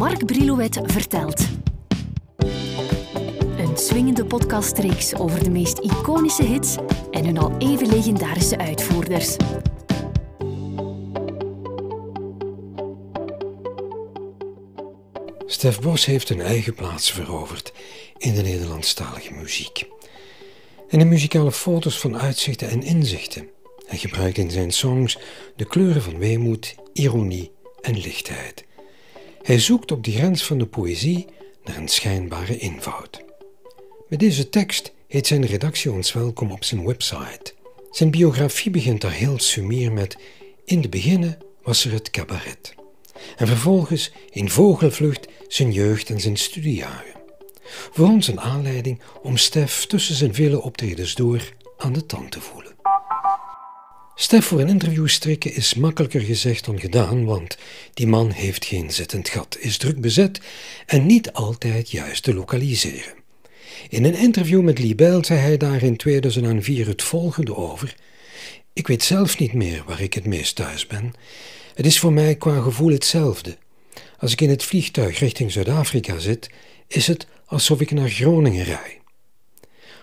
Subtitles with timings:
[0.00, 1.40] Mark Brilouet vertelt.
[3.58, 6.76] Een swingende podcastreeks over de meest iconische hits
[7.10, 9.36] en hun al even legendarische uitvoerders.
[15.46, 17.72] Stef Bos heeft een eigen plaats veroverd
[18.18, 19.86] in de Nederlandstalige muziek.
[20.88, 23.48] En de muzikale foto's van uitzichten en inzichten.
[23.86, 25.18] Hij gebruikt in zijn songs
[25.56, 28.68] de kleuren van weemoed, ironie en lichtheid.
[29.42, 31.26] Hij zoekt op de grens van de poëzie
[31.64, 33.24] naar een schijnbare eenvoud.
[34.08, 37.52] Met deze tekst heet zijn redactie ons welkom op zijn website.
[37.90, 40.16] Zijn biografie begint daar heel sumier met
[40.64, 42.74] In de beginnen was er het cabaret.
[43.36, 47.14] En vervolgens in vogelvlucht zijn jeugd en zijn studiejaren.
[47.92, 52.40] Voor ons een aanleiding om Stef tussen zijn vele optredens door aan de tand te
[52.40, 52.69] voelen.
[54.20, 57.58] Stef voor een interview strikken is makkelijker gezegd dan gedaan, want
[57.94, 60.40] die man heeft geen zittend gat, is druk bezet
[60.86, 63.12] en niet altijd juist te lokaliseren.
[63.88, 67.96] In een interview met Libel zei hij daar in 2004 het volgende over.
[68.72, 71.12] Ik weet zelf niet meer waar ik het meest thuis ben.
[71.74, 73.56] Het is voor mij qua gevoel hetzelfde.
[74.18, 76.50] Als ik in het vliegtuig richting Zuid-Afrika zit,
[76.86, 78.99] is het alsof ik naar Groningen rij.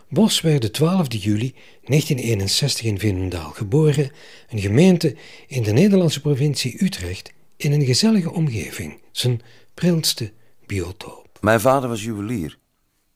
[0.09, 4.11] Bos werd de 12 juli 1961 in Veenendaal geboren,
[4.49, 5.15] een gemeente
[5.47, 9.41] in de Nederlandse provincie Utrecht, in een gezellige omgeving, zijn
[9.73, 10.31] prilste
[10.65, 11.37] biotoop.
[11.41, 12.57] Mijn vader was juwelier.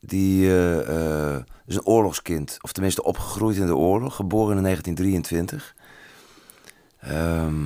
[0.00, 5.74] Die uh, is een oorlogskind, of tenminste opgegroeid in de oorlog, geboren in 1923.
[7.04, 7.64] Um, ehm,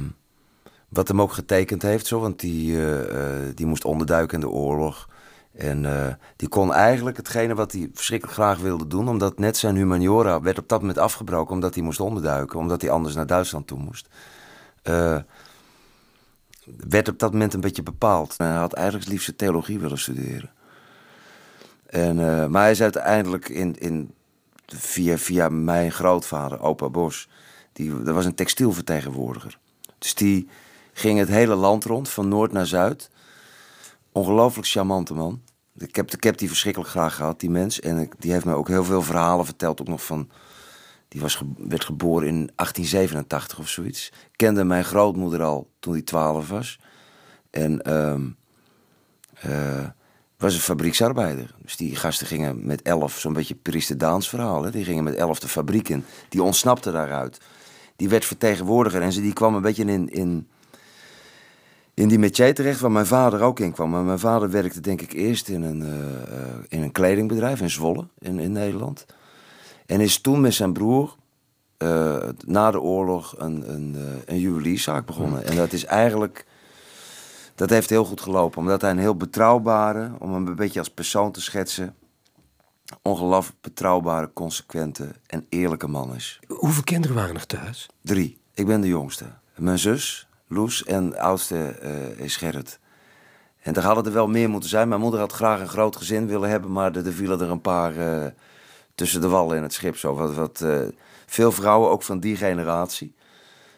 [0.89, 3.01] wat hem ook getekend heeft, zo, want die, uh,
[3.55, 5.09] die moest onderduiken in de oorlog.
[5.57, 9.77] En uh, die kon eigenlijk hetgene wat hij verschrikkelijk graag wilde doen, omdat net zijn
[9.77, 13.67] humaniora werd op dat moment afgebroken omdat hij moest onderduiken, omdat hij anders naar Duitsland
[13.67, 14.09] toe moest.
[14.85, 15.19] Uh,
[16.89, 18.35] werd op dat moment een beetje bepaald.
[18.37, 20.51] En hij had eigenlijk het liefst theologie willen studeren.
[21.87, 24.15] En, uh, maar hij is uiteindelijk in, in,
[24.67, 27.29] via, via mijn grootvader, opa Bos,
[27.73, 29.59] die, dat was een textielvertegenwoordiger.
[29.99, 30.49] Dus die
[30.93, 33.11] ging het hele land rond, van noord naar zuid.
[34.13, 35.41] Ongelooflijk charmante man.
[35.79, 37.81] Ik heb, die verschrikkelijk graag gehad, die mens.
[37.81, 39.81] En die heeft mij ook heel veel verhalen verteld.
[39.81, 40.31] Ook nog van.
[41.09, 44.13] Die was werd geboren in 1887 of zoiets.
[44.37, 46.79] Kende mijn grootmoeder al toen hij 12 was.
[47.51, 48.37] En um,
[49.47, 49.89] uh,
[50.37, 51.55] was een fabrieksarbeider.
[51.63, 54.71] Dus die gasten gingen met elf, zo'n beetje Daans verhaal.
[54.71, 56.05] Die gingen met elf de fabriek in.
[56.29, 57.41] Die ontsnapte daaruit.
[57.97, 60.49] Die werd vertegenwoordiger en ze, die kwam een beetje in, in
[61.97, 63.91] in die métier terecht waar mijn vader ook in kwam.
[63.91, 65.95] Maar mijn vader werkte denk ik eerst in een, uh,
[66.69, 69.07] in een kledingbedrijf in Zwolle in, in Nederland.
[69.87, 71.15] En is toen met zijn broer
[71.79, 75.45] uh, na de oorlog een, een, een juwelierszaak begonnen.
[75.45, 76.47] En dat is eigenlijk...
[77.55, 78.59] Dat heeft heel goed gelopen.
[78.59, 81.95] Omdat hij een heel betrouwbare, om hem een beetje als persoon te schetsen...
[83.03, 86.41] ongelooflijk betrouwbare, consequente en eerlijke man is.
[86.49, 87.89] Hoeveel kinderen waren er thuis?
[88.03, 88.39] Drie.
[88.55, 89.25] Ik ben de jongste.
[89.55, 92.79] Mijn zus, Loes en oudste uh, is Gerrit.
[93.67, 94.89] En daar hadden er wel meer moeten zijn.
[94.89, 97.61] Mijn moeder had graag een groot gezin willen hebben, maar er, er vielen er een
[97.61, 98.27] paar uh,
[98.95, 99.97] tussen de wallen in het schip.
[99.97, 100.15] Zo.
[100.15, 100.79] Wat, wat uh,
[101.27, 103.15] veel vrouwen, ook van die generatie,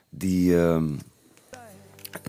[0.08, 0.82] die, uh,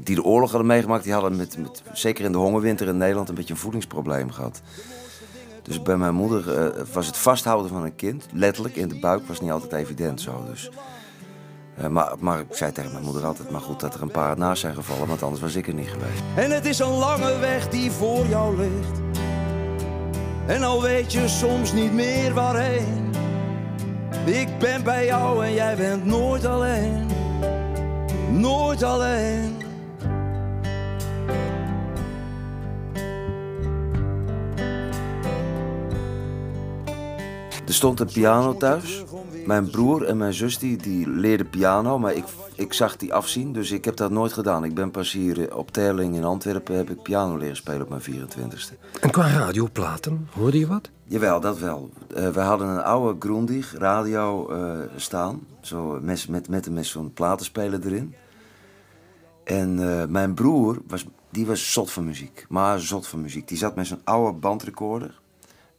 [0.04, 3.30] die de oorlog hadden meegemaakt, die hadden met, met, zeker in de hongerwinter in Nederland
[3.30, 4.62] een beetje een voedingsprobleem gehad.
[5.64, 9.42] Dus bij mijn moeder was het vasthouden van een kind, letterlijk in de buik, was
[9.42, 10.44] niet altijd evident zo.
[10.46, 10.70] Dus
[11.82, 14.38] uh, maar, maar ik zei tegen mijn moeder altijd, maar goed dat er een paar
[14.38, 16.22] naast zijn gevallen, want anders was ik er niet geweest.
[16.36, 19.00] En het is een lange weg die voor jou ligt.
[20.48, 23.10] En al weet je soms niet meer waarheen.
[24.26, 27.08] Ik ben bij jou en jij bent nooit alleen.
[28.32, 29.58] Nooit alleen.
[37.68, 39.04] Er stond een piano thuis
[39.46, 43.54] mijn broer en mijn zus die, die leerden piano, maar ik, ik zag die afzien,
[43.54, 44.64] dus ik heb dat nooit gedaan.
[44.64, 48.02] Ik ben pas hier op Terling in Antwerpen heb ik piano leren spelen op mijn
[48.02, 49.00] 24ste.
[49.02, 50.90] En qua radioplaten, hoorde je wat?
[51.04, 51.90] Jawel, dat wel.
[52.18, 57.14] Uh, we hadden een oude Grundig radio uh, staan, zo met, met, met, met zo'n
[57.14, 58.16] platenspeler erin.
[59.44, 63.48] En uh, mijn broer, was, die was zot van muziek, maar zot van muziek.
[63.48, 65.20] Die zat met zo'n oude bandrecorder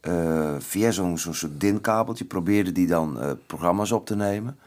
[0.07, 4.57] uh, via zo'n zo soort DIN-kabeltje probeerde die dan uh, programma's op te nemen.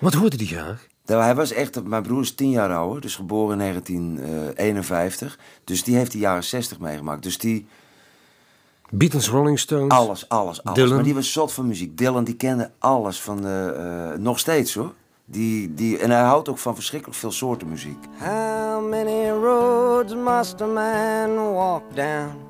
[0.00, 0.86] Wat hoorde die graag?
[1.06, 5.38] Nou, hij was echt, mijn broer is tien jaar ouder, dus geboren in 1951.
[5.64, 7.22] Dus die heeft de jaren 60 meegemaakt.
[7.22, 7.66] Dus die...
[8.90, 9.92] Beatles, Rolling Stones?
[9.92, 10.78] Alles, alles, alles.
[10.78, 10.94] Dylan.
[10.94, 11.98] Maar die was zot van muziek.
[11.98, 14.94] Dylan, die kende alles van, uh, nog steeds hoor.
[15.24, 18.04] Die, die, en hij houdt ook van verschrikkelijk veel soorten muziek.
[18.18, 22.47] How many roads must a man walk down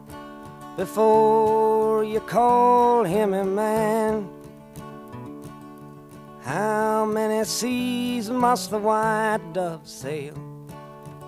[0.78, 4.28] before you call him a man?
[6.44, 10.34] How many seas must the white dove sail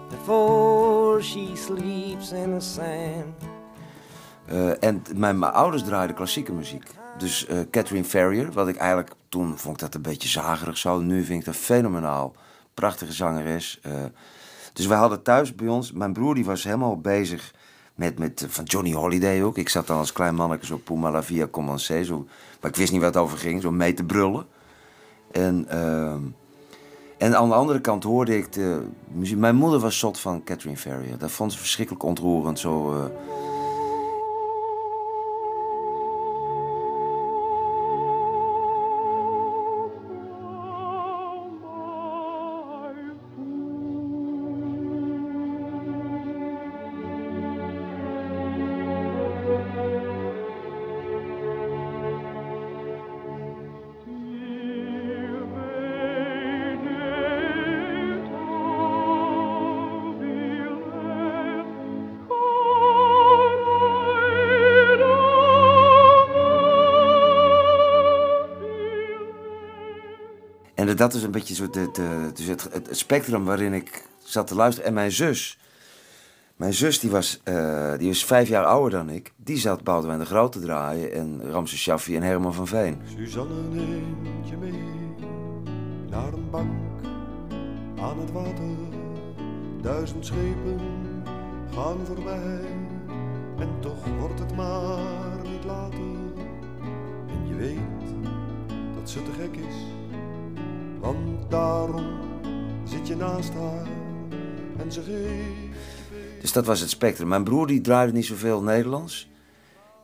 [0.09, 3.35] before she sleeps in the sand?
[4.53, 6.85] Uh, en mijn, mijn ouders draaiden klassieke muziek.
[7.19, 11.01] Dus uh, Catherine Ferrier, wat ik eigenlijk toen vond ik dat een beetje zagerig zo.
[11.01, 12.35] Nu vind ik dat fenomenaal.
[12.75, 13.81] Prachtige zangeres.
[13.87, 13.93] Uh,
[14.73, 17.53] dus wij hadden thuis bij ons, mijn broer die was helemaal bezig
[18.01, 19.59] met, met van Johnny Holiday ook.
[19.59, 22.27] Ik zat dan als klein manneke zo Puma la Via Commencé, zo,
[22.61, 24.47] maar ik wist niet wat het over ging, zo mee te brullen.
[25.31, 26.13] En, uh,
[27.19, 29.39] en aan de andere kant hoorde ik de muziek.
[29.39, 31.19] Mijn moeder was zot van Catherine Ferrier.
[31.19, 32.59] Dat vond ze verschrikkelijk ontroerend.
[32.59, 33.05] Zo, uh,
[70.95, 74.89] dat is een beetje zo de, de, dus het, spectrum waarin ik zat te luisteren.
[74.89, 75.59] En mijn zus,
[76.57, 79.33] mijn zus die was, uh, die was vijf jaar ouder dan ik.
[79.37, 83.01] Die zat Boudewijn de Groot te draaien en Ramses Shaffi en Herman van Veen.
[83.17, 85.15] Suzanne neemt je mee
[86.11, 86.71] naar een bank
[88.01, 88.77] aan het water.
[89.83, 90.81] Duizend schepen
[91.75, 92.61] gaan voorbij
[93.59, 96.01] en toch wordt het maar niet later.
[97.29, 97.79] En je weet
[98.95, 100.00] dat ze te gek is
[101.01, 102.19] want daarom
[102.85, 103.87] zit je naast haar
[104.79, 105.79] en ze geeft.
[106.41, 107.29] Dus dat was het spectrum.
[107.29, 109.29] Mijn broer die draaide niet zoveel Nederlands.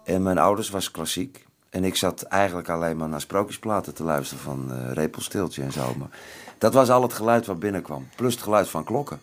[0.04, 1.46] En mijn ouders was klassiek.
[1.70, 5.94] En ik zat eigenlijk alleen maar naar sprookjesplaten te luisteren van uh, Repelstiltje en zo.
[5.98, 6.08] Maar
[6.58, 8.08] dat was al het geluid wat binnenkwam.
[8.16, 9.20] Plus het geluid van klokken.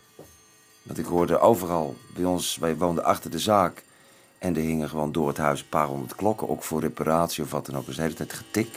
[0.84, 3.84] Want ik hoorde overal, bij ons, wij woonden achter de zaak.
[4.38, 6.50] En er hingen gewoon door het huis een paar honderd klokken.
[6.50, 7.86] Ook voor reparatie of wat dan ook.
[7.86, 8.70] Dus de hele tijd getik.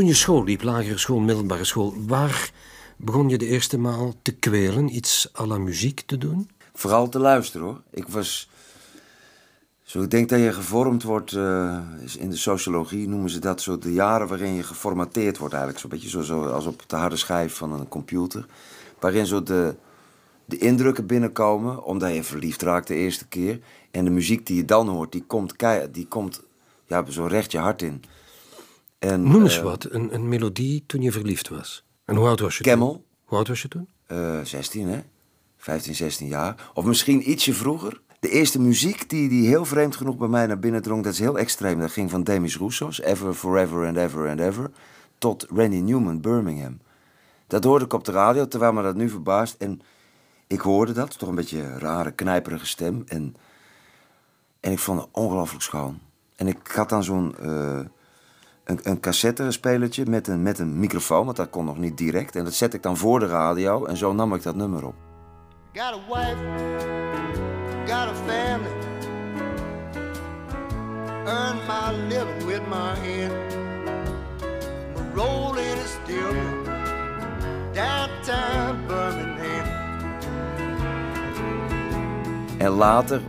[0.00, 2.52] Toen je school liep, lagere school, middelbare school, waar
[2.96, 6.50] begon je de eerste maal te kwelen, iets à la muziek te doen?
[6.72, 7.80] Vooral te luisteren hoor.
[7.90, 8.50] Ik was.
[9.82, 11.78] Zo, ik denk dat je gevormd wordt, uh,
[12.18, 15.82] in de sociologie noemen ze dat zo de jaren waarin je geformateerd wordt eigenlijk.
[15.82, 18.46] Zo'n beetje zo, zo als op de harde schijf van een computer.
[18.98, 19.74] Waarin zo de,
[20.44, 23.60] de indrukken binnenkomen, omdat je verliefd raakt de eerste keer.
[23.90, 25.54] En de muziek die je dan hoort, die komt,
[25.90, 26.42] die komt
[26.86, 28.02] ja, zo recht je hart in.
[29.00, 31.84] En, Noem eens uh, wat, een, een melodie toen je verliefd was.
[32.04, 32.92] En hoe oud was je Camel.
[32.92, 33.04] toen?
[33.24, 33.88] Hoe oud was je toen?
[34.08, 35.00] Uh, 16, hè?
[35.56, 36.70] 15, 16 jaar.
[36.74, 38.00] Of misschien ietsje vroeger.
[38.20, 41.18] De eerste muziek die, die heel vreemd genoeg bij mij naar binnen drong, dat is
[41.18, 41.80] heel extreem.
[41.80, 44.70] Dat ging van Demis Roussos, Ever, Forever and Ever and Ever,
[45.18, 46.78] tot Randy Newman, Birmingham.
[47.46, 49.54] Dat hoorde ik op de radio, terwijl me dat nu verbaast.
[49.58, 49.80] En
[50.46, 53.02] ik hoorde dat, toch een beetje een rare, knijperige stem.
[53.06, 53.36] En,
[54.60, 55.98] en ik vond het ongelooflijk schoon.
[56.36, 57.34] En ik had dan zo'n...
[57.42, 57.80] Uh,
[58.64, 62.36] een, een cassettespelertje met een, met een microfoon, want dat kon nog niet direct.
[62.36, 64.94] En dat zet ik dan voor de radio en zo nam ik dat nummer op.
[65.72, 66.36] Got a wife,
[67.86, 68.88] got a family.
[71.24, 73.32] Earn my living with my hand.
[74.94, 76.34] My rolling is still
[77.72, 79.78] downtown Birmingham.
[82.58, 83.20] En later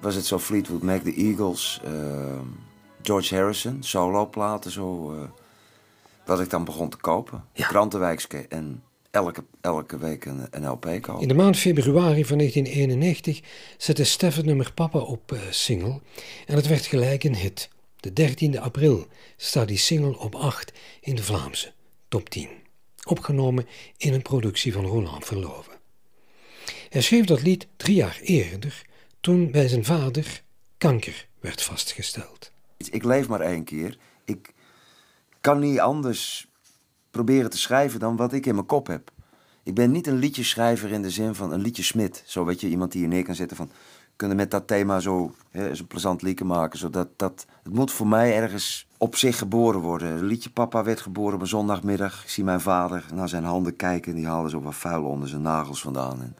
[0.00, 1.82] was het zo Fleetwood Mac, de Eagles...
[1.84, 1.90] Uh,
[3.06, 5.14] George Harrison, soloplaten zo.
[5.14, 5.22] Uh,
[6.24, 7.44] wat ik dan begon te kopen.
[7.52, 7.66] Ja.
[7.66, 11.22] Krantenwijkske en elke, elke week een, een LP kopen.
[11.22, 13.40] In de maand februari van 1991
[13.78, 16.00] zette Stef het nummer Papa op uh, single.
[16.46, 17.68] En het werd gelijk een hit.
[18.00, 21.72] De 13e april staat die single op 8 in de Vlaamse
[22.08, 22.48] top 10.
[23.08, 25.72] Opgenomen in een productie van Roland Verloven.
[26.88, 28.82] Hij schreef dat lied drie jaar eerder,
[29.20, 30.42] toen bij zijn vader
[30.78, 32.54] kanker werd vastgesteld.
[32.76, 33.98] Ik leef maar één keer.
[34.24, 34.54] Ik
[35.40, 36.48] kan niet anders
[37.10, 39.10] proberen te schrijven dan wat ik in mijn kop heb.
[39.62, 42.22] Ik ben niet een liedjeschrijver in de zin van een liedjesmid.
[42.26, 43.70] Zo weet je, iemand die je neer kan zetten van...
[44.16, 46.78] kunnen met dat thema zo, hè, zo plezant lieken maken.
[46.78, 50.12] Zodat dat, het moet voor mij ergens op zich geboren worden.
[50.12, 52.22] Het liedje Papa werd geboren op een zondagmiddag.
[52.22, 54.14] Ik zie mijn vader naar zijn handen kijken.
[54.14, 56.22] Die haalde zo wat vuil onder zijn nagels vandaan.
[56.22, 56.36] En,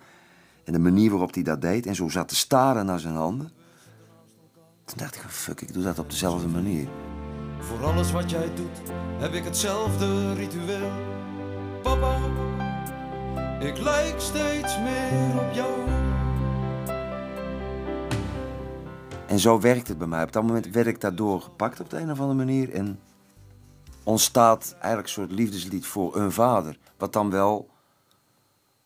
[0.65, 1.87] en de manier waarop hij dat deed.
[1.87, 3.51] En zo zat te staren naar zijn handen.
[4.97, 6.89] Toen dacht ik, fuck, ik doe dat op dezelfde manier.
[7.59, 10.91] Voor alles wat jij doet, heb ik hetzelfde ritueel.
[11.83, 12.17] Papa,
[13.61, 15.89] ik lijk steeds meer op jou.
[19.27, 20.23] En zo werkt het bij mij.
[20.23, 22.73] Op dat moment werd ik daardoor gepakt op de een of andere manier.
[22.73, 23.01] En
[24.03, 26.79] ontstaat eigenlijk een soort liefdeslied voor een vader.
[26.97, 27.69] Wat dan wel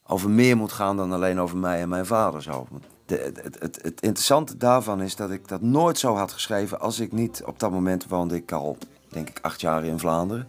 [0.06, 2.42] over meer moet gaan dan alleen over mij en mijn vader.
[2.42, 2.66] Zo.
[3.10, 7.12] Het, het, het interessante daarvan is dat ik dat nooit zo had geschreven als ik
[7.12, 7.42] niet...
[7.44, 8.76] Op dat moment woonde ik al,
[9.08, 10.46] denk ik, acht jaar in Vlaanderen.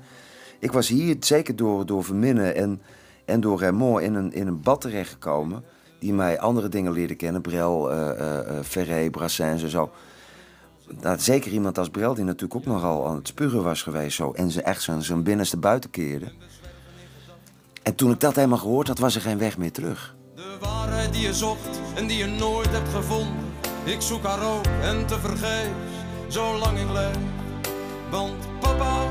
[0.59, 2.81] Ik was hier zeker door, door Verminnen en,
[3.25, 5.63] en door Raymond in een, in een bad terechtgekomen...
[5.99, 7.41] die mij andere dingen leerde kennen.
[7.41, 9.91] Brel, uh, uh, Ferré, Brassens en zo.
[11.01, 14.15] Nou, zeker iemand als Brel, die natuurlijk ook nogal aan het spugen was geweest.
[14.15, 16.31] Zo, en ze echt zijn, zijn binnenste buiten keerde.
[17.83, 20.15] En toen ik dat helemaal gehoord had, was er geen weg meer terug.
[21.11, 23.35] Die je zocht en die je nooit hebt gevonden.
[23.83, 25.95] Ik zoek haar ook en te vergeefs,
[26.27, 27.17] zolang ik leef.
[28.09, 29.03] Want papa,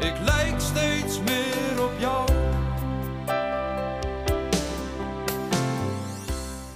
[0.00, 2.28] ik lijk steeds meer op jou.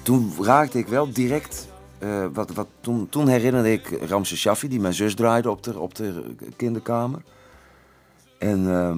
[0.02, 1.68] Toen raakte ik wel direct.
[2.02, 5.78] Uh, wat, wat, toen, toen herinnerde ik Ramses Shaffi, die mijn zus draaide op de,
[5.78, 7.21] op de kinderkamer.
[8.38, 8.97] En, uh,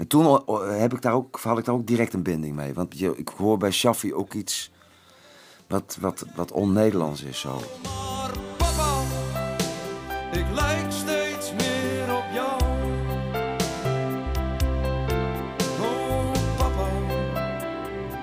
[0.00, 0.42] en toen
[0.78, 2.74] heb ik daar ook, had ik daar ook direct een binding mee.
[2.74, 4.70] Want ik hoor bij Shaffi ook iets
[5.66, 7.60] wat, wat, wat on-Nederlands is zo.
[7.82, 9.02] Maar papa,
[10.32, 12.62] ik lijk steeds meer op jou.
[15.80, 16.88] Oh papa,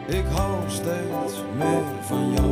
[0.07, 2.46] ik hou steeds meer van jou.